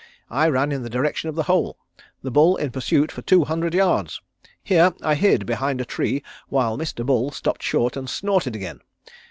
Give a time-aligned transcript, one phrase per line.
[0.31, 1.77] I ran in the direction of the hole,
[2.23, 4.19] the bull in pursuit for two hundred yards.
[4.63, 7.05] Here I hid behind a tree while Mr.
[7.05, 8.79] Bull stopped short and snorted again.